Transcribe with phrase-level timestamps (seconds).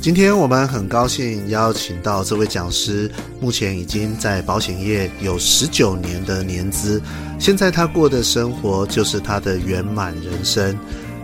[0.00, 3.10] 今天我们很高兴邀请到这位讲师，
[3.40, 7.02] 目前已经在保险业有十九年的年资。
[7.40, 10.78] 现在他过的生活就是他的圆满人生，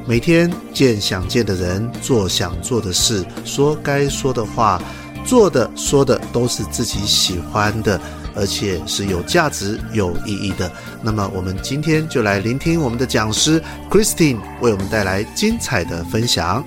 [0.05, 4.83] 每天见想见的人，做想做的事，说该说的话，
[5.25, 8.01] 做的说的都是自己喜欢的，
[8.35, 10.71] 而且是有价值、有意义的。
[11.03, 16.65] 那么我们今天就来聆听我们的讲师 Christine 为我们带来精彩的分享。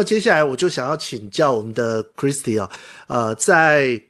[0.00, 2.70] 么接下来我就想要请教我们的 Christy 啊，
[3.06, 4.00] 呃，在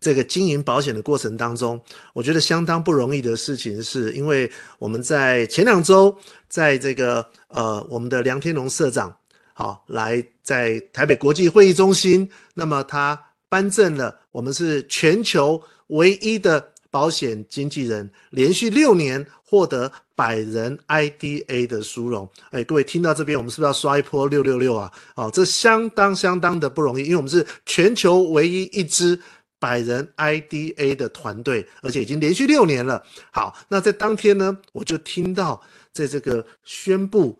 [0.00, 1.80] 这个经营保险的过程当中，
[2.14, 6.16] 我觉得相当不容易的事情，是因为我们在前两周，
[6.48, 9.14] 在这个呃我们的梁天龙社长，
[9.52, 22.30] 好来在台北国际会议中心，那么他颁证了我们是全球唯一的保险经纪人，连续六年获得百人 IDA 的殊荣。
[22.50, 24.92] 哎，各位听到这边，我们是不是要刷一波六六六啊？
[25.16, 29.18] 哦，这相当相当的不容易，因为我们是全球唯一一支
[29.58, 33.02] 百人 IDA 的团队，而且已经连续六年了。
[33.30, 35.60] 好，那在当天呢，我就听到
[35.92, 37.38] 在这个宣布。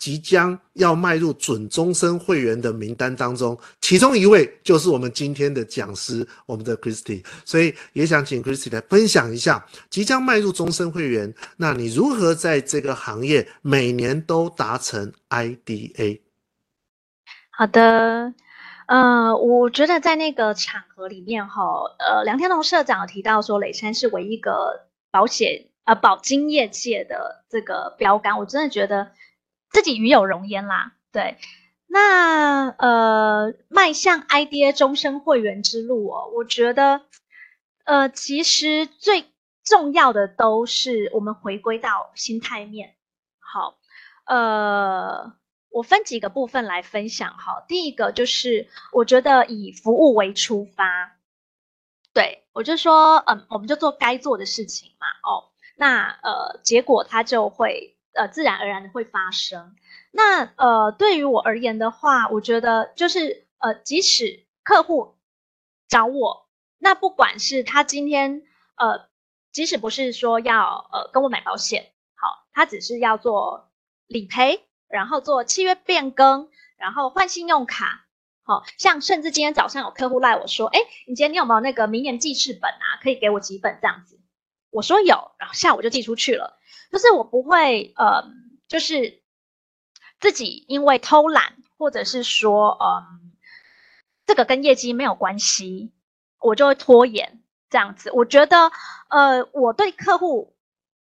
[0.00, 7.22] 即将要迈入准终身会员的名单当中，其中一位就是我们今天的讲师，我们的 Christy。
[7.44, 16.20] 所以也想请 Christy 来分享一下，即将迈入终身会员，那你如何在这个行业每年都达成 IDA？
[17.50, 18.32] 好的，
[18.86, 21.62] 呃，我觉得在那个场合里面哈，
[21.98, 29.10] 呃，梁天龙社长提到说，磊山是唯一一个保险呃保金业界的这个标杆，我真的觉得。
[29.70, 31.38] 自己与有荣焉啦，对，
[31.86, 37.02] 那呃，迈向 IDA 终身会员之路哦，我觉得，
[37.84, 39.26] 呃，其实最
[39.64, 42.96] 重要的都是我们回归到心态面。
[43.38, 43.78] 好，
[44.26, 45.34] 呃，
[45.70, 47.64] 我分几个部分来分享哈。
[47.68, 51.16] 第一个就是，我觉得以服务为出发，
[52.12, 57.96] 对，我就说，嗯、我们就做该做的事情嘛，哦，那呃，结果它就会。
[58.12, 59.76] 呃，自然而然的会发生。
[60.10, 65.16] 那呃，对于我而言的话，我觉得就是呃，即使客户
[65.88, 66.48] 找我，
[66.78, 68.42] 那不管是他今天
[68.76, 69.08] 呃，
[69.52, 73.70] 即使不是说要呃跟我买保险，好，他只是要做
[74.06, 78.06] 理赔，然后做契约变更，然后换信用卡，
[78.42, 82.98] 好，像甚至今天早上有客户赖我说，哎，你今天你有没有那个明年记事本啊？
[83.02, 84.18] 可以给我几本这样子？
[84.70, 86.59] 我说有，然后下午就寄出去了。
[86.90, 88.24] 就是我不会，呃，
[88.68, 89.22] 就是
[90.18, 93.04] 自己因为偷懒，或者是说，呃，
[94.26, 95.92] 这个跟业绩没有关系，
[96.40, 98.10] 我就会拖延这样子。
[98.12, 98.72] 我觉得，
[99.08, 100.56] 呃，我对客户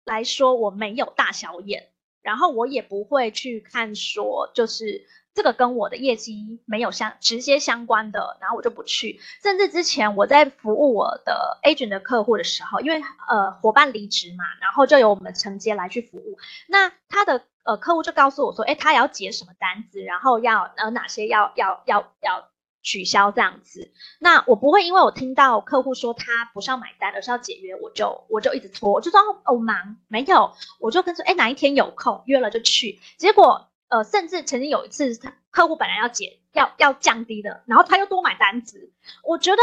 [0.05, 5.07] 来说，我没有大小眼，然后我也不会去看说，就是。
[5.39, 9.21] 这个跟我的业绩没有相直接相关的，然后我就不去。
[9.41, 16.37] 甚至之前我在服务我的 agent 的客户的时候，因为呃伙伴离职嘛，然后就由我们承接来去服务。
[16.67, 22.49] 那他的呃客户就告诉我说，哎，他要结什么单子，然后要呃哪些要要要要
[22.83, 23.93] 取消这样子。
[24.19, 32.99] 那我不会因为我听到客户说他不是要买单，而是要解约，我就我就一直拖，就说哦忙没有，我就跟说哎哪一天有空约了就去。
[33.19, 33.68] 结果。
[33.89, 35.19] 呃，甚至曾经有一次，
[35.51, 38.93] 客户本来要减，要要降低的，然后他又多买单子。
[39.25, 39.63] 我觉得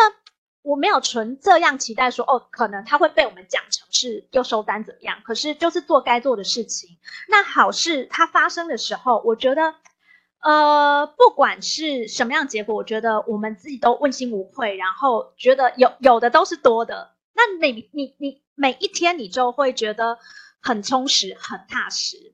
[0.63, 5.21] 我没有存这样期待说，哦，可能他会被我们讲成是又收单怎么样？
[5.23, 6.97] 可是就是做该做的事情。
[7.27, 9.75] 那好事它发生的时候，我觉得，
[10.41, 17.13] 呃，不管是什么样结果，我觉得我们自己都问心无愧，然后觉得有有的都是多的。
[17.35, 20.17] 那每你你每一天你就会觉得
[20.61, 22.33] 很充实，很踏实。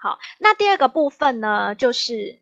[0.00, 2.40] 好，那第二个部分呢，就是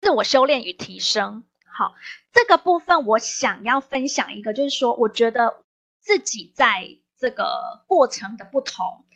[0.00, 1.44] 自我修炼与提升。
[1.64, 1.94] 好，
[2.32, 5.62] 这个部分我想要分享一个，就是说，我觉得
[6.00, 9.06] 自己在这个过程的不同，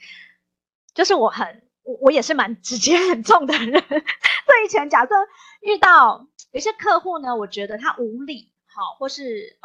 [0.94, 3.82] 就是我很我我也是蛮直接很重的人。
[3.82, 5.14] 所以以前假设
[5.60, 9.58] 遇到有些客户呢，我觉得他无理，好，或是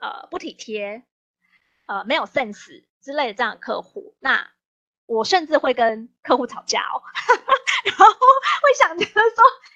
[0.00, 1.04] 呃呃不体贴，
[1.84, 4.55] 呃没有 sense 之类的这样的客户，那。
[5.06, 7.02] 我甚至会跟客户吵架哦，
[7.86, 9.20] 然后会想着说，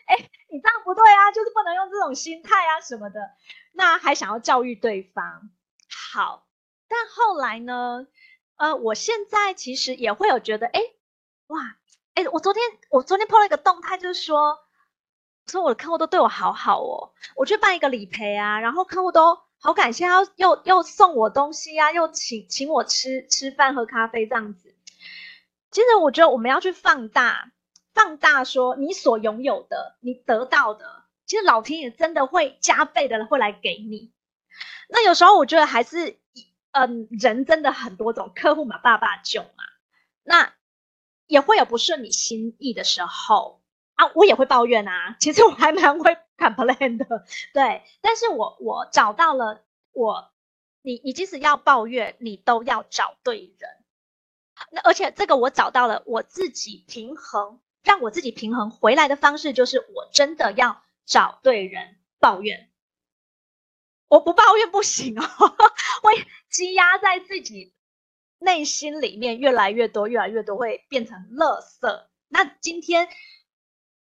[0.06, 0.16] 哎，
[0.50, 3.20] 你这样不对啊，就是不能用这种心态啊什么的，
[3.72, 5.50] 那还想要教育对方。
[6.12, 6.46] 好，
[6.88, 8.06] 但后来呢，
[8.56, 10.80] 呃，我现在其实也会有觉得，哎，
[11.46, 11.76] 哇，
[12.14, 14.58] 哎，我昨天我昨天 po 了一个动态，就是说，
[15.46, 24.69] 说我的客户都对我好好哦，我去办一个理赔啊，然后客户都好感谢，要又又送我东西啊，又请请我吃吃饭喝咖啡这样子。
[25.70, 27.52] 其实我觉得我们要去放大，
[27.94, 34.12] 放大说你所拥有的，你得到的，其实老天爷真的会加倍的会来给你。
[34.88, 36.18] 那有时候我觉得还是，
[36.72, 39.64] 嗯，人真的很多种，客户嘛，爸爸囧嘛，
[40.24, 40.52] 那
[41.28, 43.62] 也会有不顺你心意的时候
[43.94, 45.16] 啊，我也会抱怨啊。
[45.20, 47.24] 其实我还蛮会 complain 的，
[47.54, 47.82] 对。
[48.00, 49.62] 但是我我找到了
[49.92, 50.32] 我，
[50.82, 53.79] 你你即使要抱怨，你都要找对人。
[54.70, 62.70] 那而且这个我找到了我自己平衡，让我自己平衡回来的方式，就是我真的要找对人抱怨。
[64.08, 65.22] 我不抱怨不行哦，
[66.02, 67.74] 会积压在自己
[68.38, 72.06] 内心里面越来越多，越来越多会变成垃圾。
[72.26, 73.08] 那今天，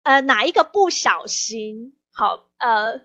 [0.01, 3.01] 呃，哪一个不小心，好，呃，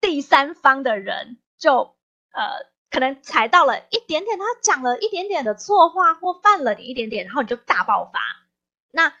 [0.00, 1.96] 第三方的人就
[2.32, 8.20] 呃，可能踩到了一点点，他讲了一点点的错话，或犯了你一点点，然后你就大爆发。
[8.90, 9.12] 那。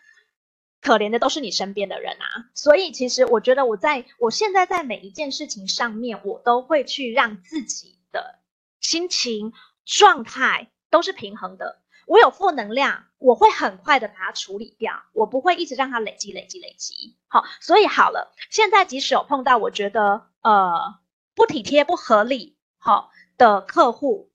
[0.82, 8.38] 可怜的都是你身边的人啊，所以其实我觉得我在我现在在每一件事情上面，我都会去让自己的
[8.80, 9.52] 心情
[9.84, 11.82] 状态都是平衡的。
[12.06, 17.14] 我有负能量，我会很快的把它处理掉，我不会一直让它累积、累积、累积。
[17.28, 20.98] 好，所以好了，现在即使有碰到我觉得呃
[21.34, 24.30] 不体贴、不合理好的客户，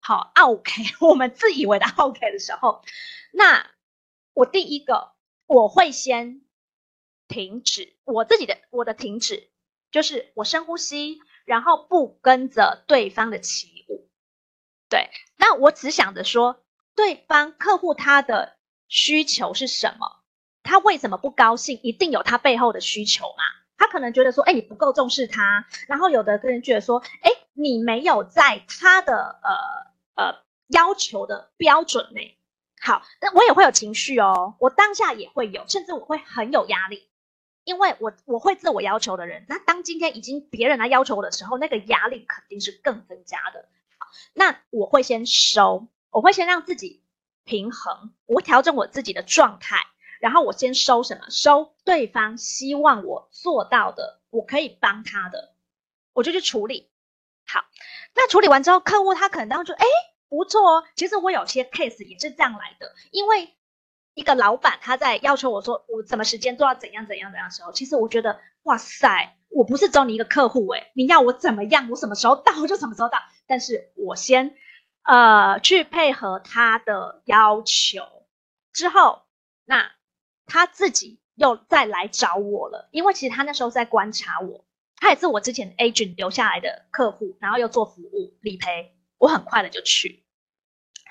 [0.00, 2.84] 好 OK，我们自以为的 OK 的时候，
[3.32, 3.70] 那
[4.34, 5.12] 我第一个。
[5.52, 6.42] 我会先
[7.26, 9.50] 停止我自己的，我的停止
[9.90, 14.08] 就是我深呼吸，然后不跟着对方的起舞。
[14.88, 16.62] 对，那我只想着说，
[16.94, 20.22] 对方客户他的需求是什么？
[20.62, 21.80] 他为什么不高兴？
[21.82, 23.42] 一定有他背后的需求嘛？
[23.80, 25.64] 他可能觉得说，哎，你不够重视他。
[25.88, 30.38] 然后有的人觉得说，哎，你没有在他的呃呃
[30.68, 32.36] 要求的标准内。
[32.82, 37.08] 好，那我也会有情绪哦，我当下也会有，甚至我会很有压力，
[37.64, 43.66] 因为我我会自我要求的人，那当今天已经别人来要求我的时候，那个压力肯定是更增加的。
[43.98, 47.02] 好，那我会先收，我会先让自己
[47.44, 49.86] 平衡，我会调整我自己的状态，
[50.20, 51.26] 然后我先收什么？
[51.30, 55.54] 收对方希望我做到的，我可以帮他的，
[56.12, 56.88] 我就去处理。
[57.46, 57.64] 好，
[58.14, 59.84] 那处理完之后，客户他可能当时诶
[60.28, 63.56] 不错哦，其实我有些 case 也是这样来的，因为
[64.14, 74.54] 一个老板他在要求我说我什么时间做到怎样怎样怎样的时候，其实我觉得哇塞，我不是只有你一个客户诶，你要我怎么样，我什么时候到就什么时候到，但是我先
[75.02, 78.04] 呃去配合他的要求
[78.72, 79.22] 之后，
[79.64, 79.90] 那
[80.50, 84.66] 他自己又再来找我了，因为其实他那时候在观察我，
[84.96, 88.96] 他也是我之前 agent 留下来的客户，然后又做服务理赔。
[89.16, 90.24] 我很快的就去，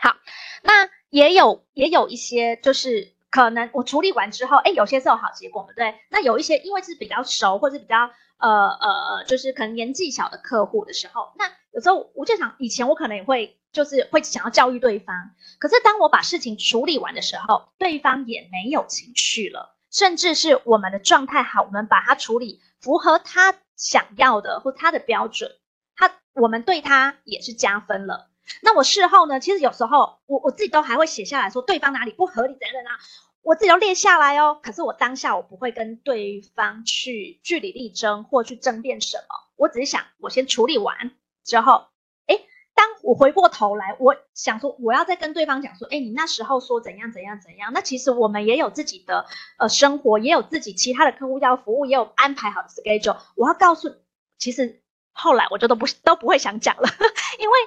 [0.01, 0.15] 好，
[0.63, 5.93] 那也有也有一些，就是可能我处理完之后，哎，有些是有好结果的，对。
[6.09, 25.51] 那有一些因为是比较熟或者是比较呃呃，就是可能年纪小的客户的时候，那有时候我就想，以前我可能也会就是会想要教育对方，可是当我把事情处理完的时候，对方也没有情绪了，甚至是我们的状态好，我们把它处理符合他想要的或他的标准。
[25.95, 28.29] 他，我们对他也是加分了。
[28.61, 29.39] 那我事后呢？
[29.39, 32.97] 其实有时候我我自己都还会写下来说对方哪里不合理，怎样怎样，
[33.43, 34.59] 我自己都列下来哦。
[34.63, 41.11] 可是我当下我不会跟对方去据理力争或去争辩什么，我只是想我先处理完
[41.43, 41.87] 之后，
[42.27, 47.73] 诶，当我回过头来，我想说我要再跟对方讲说，诶，你那时候说怎样怎样怎样。
[47.73, 49.25] 那其实我们也有自己的
[49.57, 53.17] 呃生活，也有自己其他的客户要服务，也有安排好的 schedule。
[53.35, 53.95] 我要告诉，
[54.37, 54.81] 其实。
[55.11, 56.87] 后来我就都不都不会想讲了，
[57.39, 57.59] 因为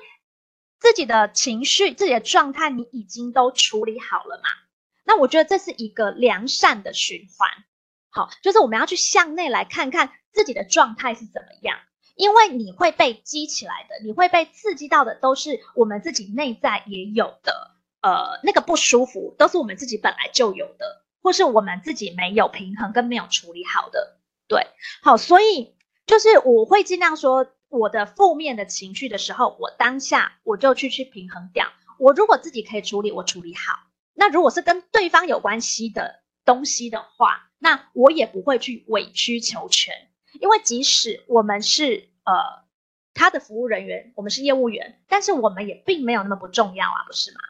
[0.79, 4.49] 自己的情绪、自己的状态你已经都处理好了嘛。
[5.05, 7.51] 那我觉得这是一个良善的循环。
[8.09, 11.79] 好，就是我们要去向内来看看自己的状态是怎么样，
[12.23, 24.21] 因为你会被激起来的，你会被刺激到的，都是我们自己内在也有的，呃，那个不舒服都是我们自己本来就有的，或是我们自己没有平衡跟没有处理好的。
[24.47, 24.69] 对，
[25.03, 25.75] 好，所以。
[26.05, 31.69] 就是我会尽量说我的负面的情绪的时候，我当下我就去去平衡掉。
[31.97, 39.95] 我如果自己可以处理，我处理好；那如果是跟对方有关系的东西的话，那我也不会去委曲求全，
[40.41, 42.65] 因为即使我们是呃
[43.15, 47.41] 他的服务人员，我们是业务员，但是我们也并没有那么不重要啊，不是吗？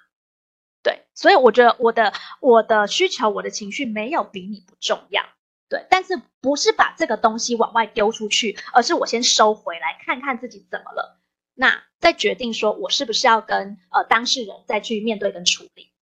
[0.83, 5.23] 对，所以我觉得我的我的需求、我的情绪没有比你不重要。
[5.69, 11.19] 对，但是不是把这个东西往外丢出去，而是我先收回来，看看自己怎么了，
[11.55, 15.93] 那再决定说我是不是要跟呃当事人再去面对跟处理。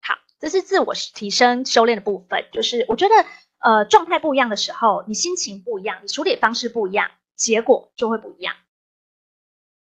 [0.00, 3.14] 好，这是自我提升修炼的部分，就是我觉得
[3.60, 8.54] 呃状态不一样的时候，你心情不一样，你处理方式不一样，结果就会不一样。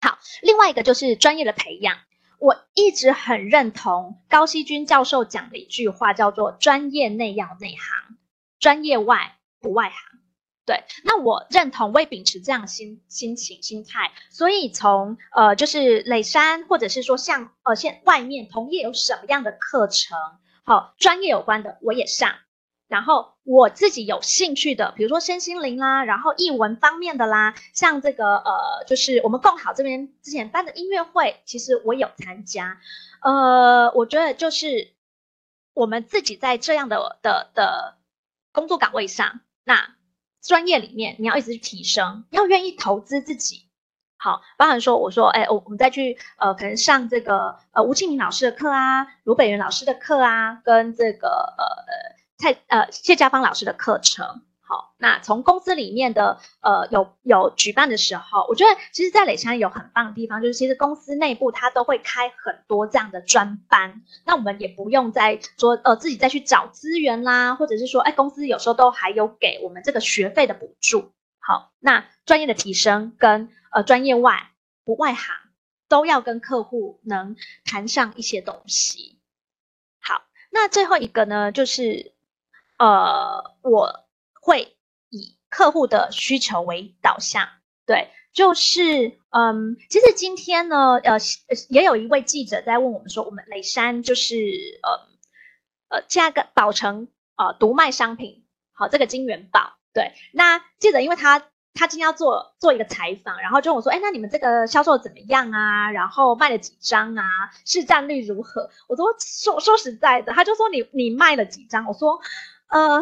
[0.02, 1.98] 好，另外一个就是专业的培养，
[2.40, 8.18] 我一直很认同高希均教授讲的一句话，叫做“专业内要内行”。
[8.58, 10.20] 专业外不外行，
[10.66, 20.18] 对，那我认同，我也秉持这样心心情心态，所以从呃就是磊山，或者是说像呃现外面同业有什么样的课程，
[20.64, 22.36] 好、专业有关的我也上，
[22.88, 32.80] 然后我自己有兴趣的，比如说身心灵啦，然后译文方面的啦，像这个呃就是我们共好这边之前办的音乐会，其实我有参加，
[33.22, 34.94] 呃，我觉得就是
[35.74, 37.98] 我们自己在这样的的的。
[38.56, 39.96] 工作岗位上，那
[40.42, 43.68] 专业里面你要一直去提升，要愿意投资自己。
[44.15, 51.65] 好，包含说我说，哎，我我们再去呃，可能上这个呃吴庆明老师的课啊，卢北元老师的课啊，跟这个呃
[52.38, 54.44] 蔡呃谢家芳老师的课程。
[54.68, 71.13] 好，那从公司里面的呃有有举办的时候，我觉得其实，在磊山有很棒的地方，就是其实公司内部它都会开很多这样的专班，那我们也不用再说呃自己再去找资源啦，或者是说，哎，公司有时候都还有给我们这个学费的补助。
[71.38, 74.50] 好，那专业的提升跟呃专业外
[74.84, 75.36] 不外行，
[75.88, 79.20] 都要跟客户能谈上一些东西。
[80.01, 82.14] 好，那最后一个呢，就是
[82.77, 84.05] 呃我。
[84.48, 84.77] 会
[85.10, 87.48] 以客户的需求为导向，
[87.88, 91.17] 对，就是嗯，其实今天呢，呃，
[91.70, 94.36] 也有一位记者在问我们说，我们磊山就是
[94.84, 101.39] 呃呃，价格宝成呃独卖商品，好，这个金元宝，对，那记者因为他
[101.74, 105.89] 他今天要做做一个采访，然后就问我说，哎，那你们这个销售怎么样啊？
[105.89, 107.24] 然后卖了几张啊？
[107.65, 108.70] 市占率如何？
[108.88, 111.88] 我说说说实在的，他就说你你卖了几张？
[111.88, 112.22] 我说
[112.75, 113.01] 呃。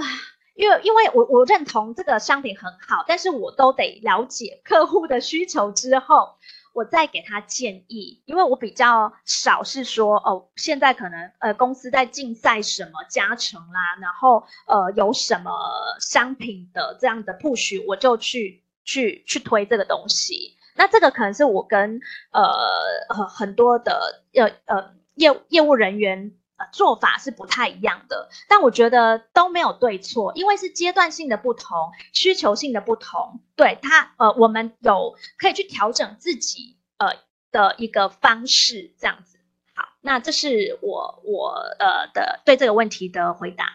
[0.56, 6.36] 因为，因为我我认同这个商品很好，但是我都得了解客户的需求之后，
[6.76, 8.22] 我再给他建议。
[8.26, 15.52] 因为我比较少是说，哦，现在可能呃公司在竞赛什么加成啦，然后呃有什么
[16.00, 20.56] 商品的这样的 push，我就去去去推这个东西。
[20.76, 22.00] 那这个可能是我跟
[22.32, 26.32] 呃很多的呃呃业业务人员。
[26.72, 37.10] 做法是不太一样的，但我觉得都没有对错，因为是阶段性的不同，需求性的不同，对他呃，我们有可以去调整自己呃
[37.52, 39.38] 的一个方式，这样子。
[39.76, 43.66] 好，那这是我我呃的对这个问题的回答。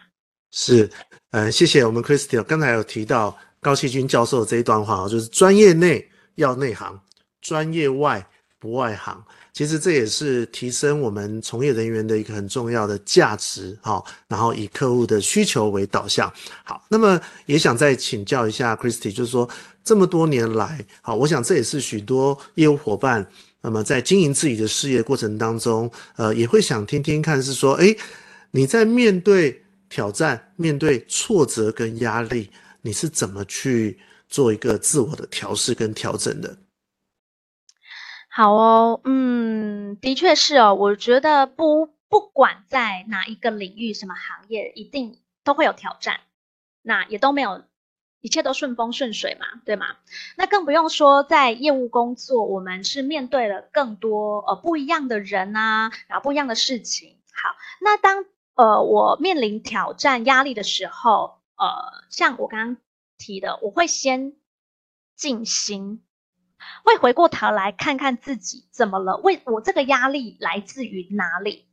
[0.51, 0.85] 是，
[1.31, 6.99] 嗯、呃，谢谢我们 Christy，刚才有提到高希均教授这一段话，就是专业内要内行，
[7.41, 8.27] 专业外
[8.59, 9.23] 不外行。
[9.53, 16.31] 其实这也是提升我们从业人员的一个很重要的价值，好，然后以客户的需求为导向，
[16.63, 19.49] 好，那么也想再请教一下 Christy，就是说
[19.83, 23.25] 这么多年来，好，我想这也是许多业务伙伴，
[23.61, 27.97] 那么在经营自己的事业过程当中，呃，也会想听听看，是说，诶，
[28.51, 32.49] 你在面对挑战、面对挫折跟压力，
[32.81, 33.99] 你是怎么去
[34.29, 36.55] 做一个自我的调试跟调整的？
[38.39, 40.73] 好哦，嗯，的确是哦。
[40.73, 46.21] 我觉得不不管在哪一个领域、什么行业，一定都会有挑战，
[46.81, 47.65] 那也都没有
[48.21, 49.87] 一切都顺风顺水嘛，对吗？
[50.37, 57.17] 那更不用说在业务工作，我们是面对了更多呃不一样的人啊，然后不一样的事情。
[57.33, 58.23] 好，那当
[58.55, 62.77] 呃我面临挑战、压力的时候，呃，像我刚刚
[63.17, 64.31] 提的，我会先
[65.17, 66.05] 静心。
[66.83, 69.17] 会回过头来看看自己怎么了？
[69.17, 71.67] 为我这个压力来自于哪里？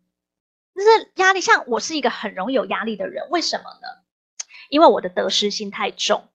[0.75, 3.89] 就是压力，像我是一个很容易有压力的人，为什么呢？
[4.69, 6.29] 因为我的得失心太重，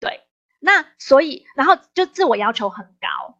[0.00, 0.22] 对。
[0.58, 3.38] 那所以，然后就自我要求很高，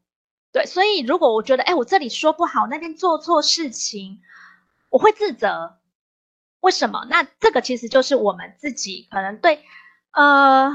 [0.53, 0.67] 对。
[0.67, 4.21] 所以如果我觉得，哎，我这里说不好，那边做错事情，
[4.91, 5.79] 我会自责。
[6.61, 7.07] 为什么？
[7.09, 9.65] 那这个其实就是我们自己可能对，
[10.11, 10.71] 呃，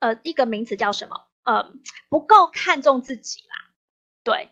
[0.00, 1.29] 呃，一个名词叫什么？
[1.42, 1.72] 呃，
[2.08, 3.72] 不够看重自己啦，
[4.22, 4.50] 对，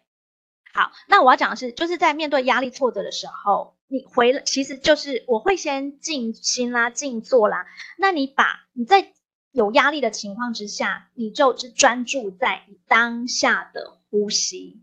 [0.73, 7.67] 好，那我要讲的是，就是在面对压力挫折的时候，你回，其实就是我会先静心啦，静坐啦。
[7.99, 9.13] 那你把你在
[9.51, 14.83] 有压力的情况之下，你就只专注在你当下的呼吸。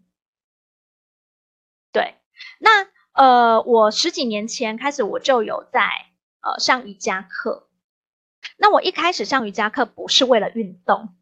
[1.92, 2.16] 对，
[2.60, 5.90] 那呃，我十几年前开始我就有在
[6.42, 7.70] 呃上瑜伽课。
[8.58, 11.16] 那我一开始上瑜伽课不是为了运动，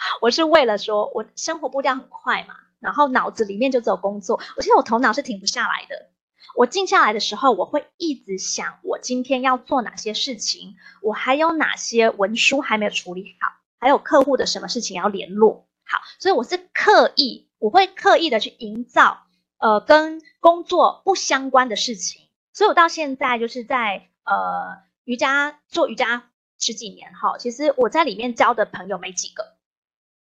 [0.22, 4.40] 我是为了说我生活步调很快嘛，然后脑子里面就只有工作。
[4.56, 6.10] 我现在我头脑是停不下来的。
[6.56, 15.98] 我静下来的时候，我会一直想我今天要做哪些事情，我还有哪些文书还没有处理好，还有客户的什么事情要联络好。
[16.18, 19.26] 所以我是刻意，我会刻意的去营造
[19.58, 22.22] 呃跟工作不相关的事情。
[22.52, 26.24] 所以我到现在就是在呃瑜伽做瑜伽。
[26.60, 29.54] 十几年哈，其实我在里面交的朋友没几个，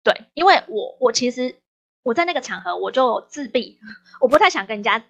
[0.07, 1.57] 对，因为我我其实
[2.01, 3.77] 我在那个场合我就自闭，
[4.21, 5.03] 我不太想跟人家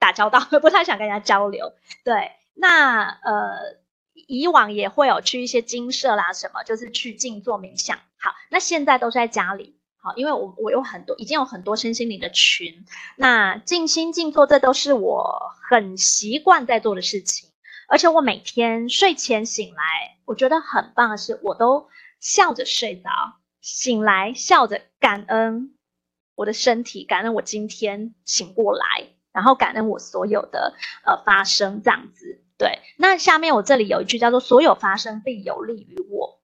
[0.00, 1.72] 打交道， 不太想跟人家交流。
[2.02, 3.76] 对，那呃
[4.26, 7.98] 以往也会有去一些精舍啦什么，就是去静坐冥想。
[8.18, 17.48] 好，那现在都是在家里，好，因为我我有很多已经有很多身心灵的群，那静心静坐这都是我很习惯在做的事情。
[17.88, 23.08] 而且我每天睡前醒来，我觉得很棒的是，我都笑着睡着，
[23.66, 25.76] 醒来笑着感恩
[26.36, 32.44] 我的身体，感恩我今天醒过来，然后感恩我所有的呃发生这样子。
[32.56, 36.40] 对，那下面我这里有一句叫做“所有发生必有利于我”，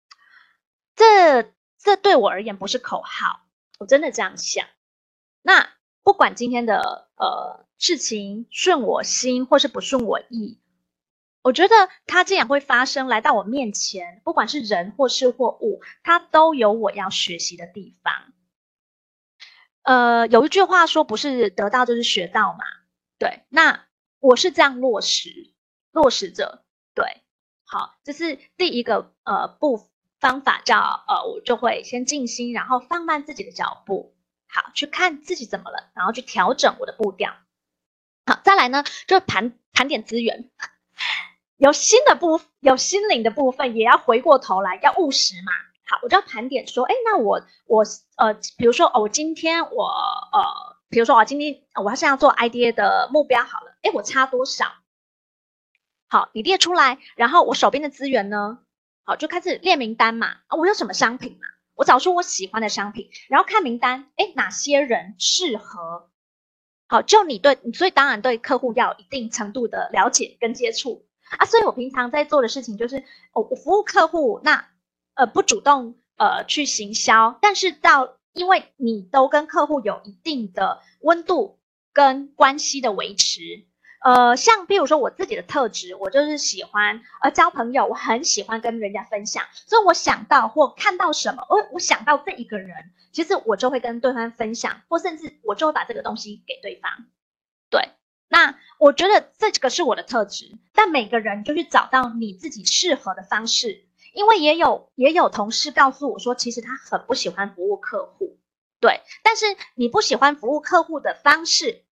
[0.96, 3.46] 这这对我而言不是口号，
[3.78, 4.66] 我真的这样想。
[5.42, 5.70] 那
[6.02, 10.60] 不管今天的呃事情顺我心或是不顺我意。
[11.42, 11.74] 我觉得
[12.06, 18.32] 它既然会发生，来到我面前，不管是人或事或物，它都有我要学习的地方。
[19.82, 22.60] 呃，有一句话说，不是得到就是学到嘛？
[23.18, 23.86] 对，那
[24.20, 25.52] 我是这样落实，
[25.90, 26.64] 落实着。
[26.94, 27.04] 对，
[27.64, 29.88] 好，这是第一个呃步
[30.20, 34.14] 方法叫呃，我就会先静心，然后放慢自己的脚步，
[34.46, 37.34] 好，去看自己怎么了，然后去调整我的步调。
[38.26, 40.48] 好，再来呢，就盘盘点资源。
[41.62, 45.52] 有新的部，有心灵的部分，也要回过头来，要务实嘛。
[45.86, 47.84] 好，我就要盘点说，哎，那我我
[48.16, 50.42] 呃，比如说哦，我今天我呃，
[50.88, 54.72] 比如说我今天我要是要做 idea 的目标好了，哎，我差多少？
[56.08, 58.58] 好，你列出来，然后我手边的资源呢？
[59.04, 60.38] 好，就开始列名单嘛。
[60.48, 61.46] 啊，我有什么商品嘛？
[61.76, 66.10] 我找出我喜欢的商品，然后看名单，哎，哪些人适合？
[66.88, 71.06] 好，就你对，所以当然对客户要有一定程度的了解跟接触。
[71.38, 74.66] 啊，所以我平常在做的事情就是，哦，我服务客户，那
[75.14, 81.58] 呃不主动呃去行销，但是到因为你都跟客户有一定的温度
[81.92, 83.40] 跟关系的维持，
[84.04, 92.74] 呃，像比如说我自己的特质，我就是喜欢呃交朋友，我很喜欢跟人家分享，所以我想到或看到什么，我我想到这一个人，
[93.12, 96.90] 其实我就会跟对方分享，或甚至我就会把这个东西给对方，
[97.70, 97.90] 对。
[98.32, 108.38] 那我觉得这个是我的特质，但每个人就去找到你自己适合的方式，因为也有也有同事告诉我说，其实他很不喜欢服务客户，
[108.80, 111.84] 对，但是你不喜欢服务客户的方式，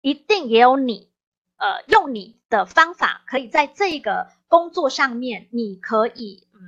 [0.00, 1.08] 一定也有你，
[1.54, 6.58] 呃，用你的方法可以在这个工作上面，你可以，嗯，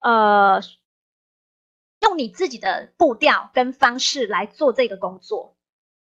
[0.00, 0.62] 呃，
[2.00, 5.56] 用你自己的步调跟方式来做这个工作，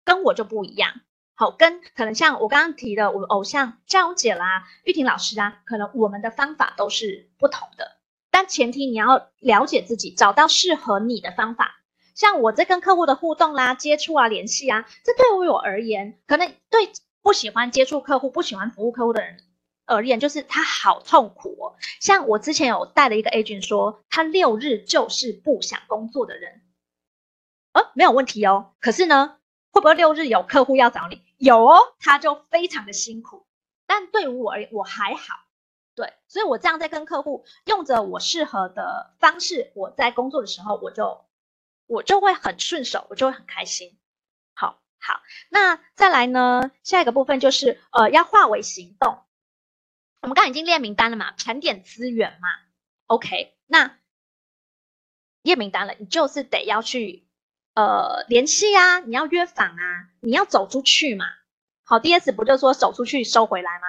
[0.05, 1.01] 跟我就不一样。
[1.35, 7.97] 好，跟可能像我刚刚提的，我们偶像江荣姐啦、玉婷老师啊，可能我们的方法都是不同的，
[8.29, 11.77] 但前提你要了解自己，找到适合你的方法。
[12.13, 16.91] 像我在跟客户的互动啦、接触啊、联系啊，这对于我而言，可能对
[17.23, 19.37] 不喜欢接触客户、不喜欢服务客户的人
[19.87, 21.75] 而言，就是他好痛苦哦。
[21.99, 26.61] 像我之前有带了一个 agent 说，他六日就是不想工作的人，
[27.71, 28.75] 呃，没有问题哦。
[28.79, 29.37] 可是呢，
[29.71, 31.22] 会不会六日有客户要找你？
[31.37, 33.45] 有哦，他就非常的辛苦，
[33.85, 35.45] 但对于我而言，我还好，
[35.95, 41.25] 对，所以我这样在跟客户用着我适合的方式，我在工作的时候，我就
[41.85, 43.99] 我就会很顺手，我就会很开心。
[44.53, 49.23] 好，好，那再来呢，下一个部分就是呃，要化为行动。
[50.21, 52.47] 我们刚刚已经列名单了嘛，盘点资源嘛
[53.07, 53.97] ，OK，那
[55.41, 57.27] 列名单了，你就是得要去。
[57.73, 61.25] 呃，联系啊，你要约访啊，你要走出去嘛。
[61.83, 63.87] 好，DS 不就说走出去收回来吗？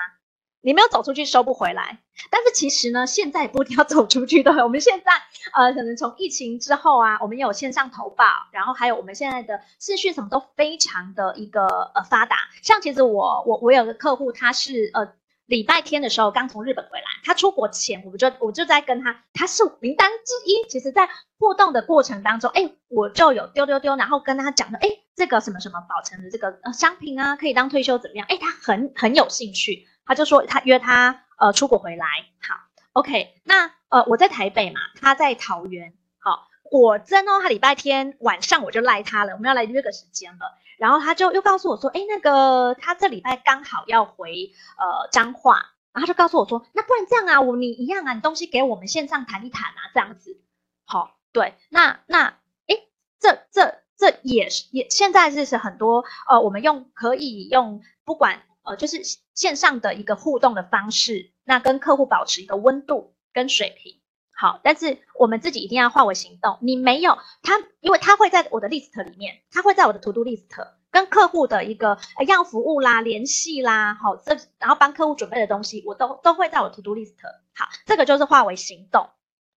[0.63, 1.99] 你没有走出去收不回来，
[2.31, 4.51] 但是其实呢，现在不一定要走出去的。
[4.65, 5.13] 我们现在
[5.53, 12.37] 呃，可能从疫情之后啊，我们有线上投保，然后还有我们现在的视讯什么都非常的一个呃发达。
[12.63, 15.13] 像其实我我我有个客户，他是呃
[15.47, 20.69] 礼拜天的时候刚从日本回来，他出国前我就我就在跟他，他是名单之一。
[20.69, 28.27] 其实，在互动的过程当中，哎，我就有丢丢丢，然后跟他讲的，哎，这个什么什么保存的这个商品啊，可以当退休怎么样？
[28.29, 29.87] 哎，他很很有兴趣。
[30.07, 32.07] 他就说他约他呃出国回来，
[32.47, 32.57] 好
[32.93, 45.55] ，OK，那呃我在台北嘛，他在桃园，好，果真哦，他礼拜天晚上我就赖他了，我们要来约个时间了，然后他就又告诉我说，哎，那个他这礼拜刚好要回呃彰化，
[45.93, 50.41] 然后他就告诉我说，那不然这样啊，我你一样啊，你东西给我们线上谈一谈啊，这样子，
[50.85, 52.77] 好，对，那那哎，
[53.21, 58.43] 这这这也是也现在是是很多呃，我们用可以用不管。
[58.67, 59.03] 呃，就是
[59.35, 64.01] 线上的一个互动的方式，那跟客户保持一个温度跟水平，
[64.37, 66.59] 好，但是我们自己一定要化为行动。
[66.61, 70.49] 你没有他，因为他会在我的 list 里面，他会在我的 to do list
[70.91, 77.15] 跟客户的一个要服务啦、联系啦，好，这然后帮客户准备的东西，我都都会在我 to do list。
[77.55, 79.09] 好，这个就是化为行动。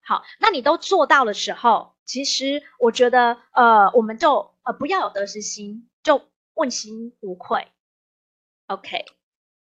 [0.01, 6.21] 好，那你都做到的时候，其实我觉得，呃，我们就呃不要有得失心，就
[6.53, 7.67] 问心无愧。
[8.67, 9.05] OK。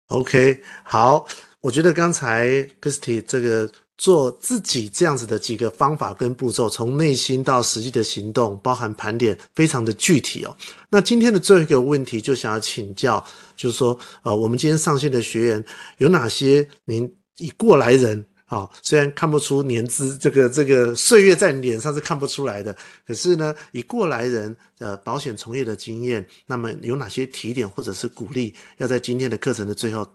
[0.08, 1.26] OK，好，
[1.60, 2.48] 我觉得刚才
[2.80, 10.56] Christy 这个做自己这样子的几个方法跟步骤，从内心到实际的行动，包含盘点，非常的具体哦。
[10.90, 13.24] 那今天的最后一个问题，就想要请教，
[13.56, 15.64] 就是说，呃，我们今天上线的学员
[15.98, 16.68] 有哪些？
[16.84, 18.24] 您以过来人。
[18.44, 22.76] 好，虽然看不出年资，这个这个岁月在脸上是看不出来的，
[23.06, 30.06] 可是呢，以过来人呃保险从业的经验，那么有哪些提点或者是鼓励，要在今天的课程的最后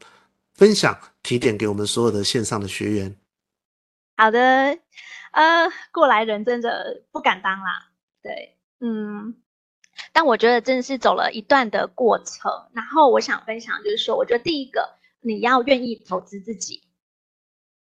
[0.53, 3.15] 分享提点给我们所有的线上的学员？
[4.17, 4.79] 好的，
[5.31, 7.91] 呃，过来人真的不敢当啦，
[8.23, 9.39] 对，嗯，
[10.11, 16.83] 但我觉得真的是走了一段的过程，然后我想分享就是说，我觉得第一个你要愿意投资自己。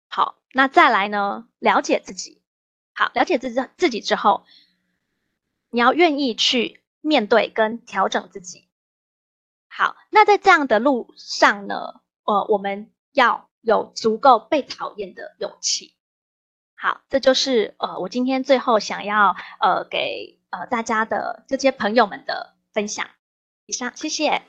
[0.08, 1.48] 好，那再来呢？
[1.58, 2.44] 了解自己，
[2.94, 4.46] 好，了解自己自己之后，
[5.72, 8.68] 你要愿意去面对跟调整自己。
[9.68, 15.96] 好，那在这样的路上呢，呃，我们要有足够被讨厌的勇气。
[16.82, 23.08] 好，这就是呃，我今天最后想要呃给呃大家的这些朋友们的分享。
[23.66, 24.42] 以上，谢谢。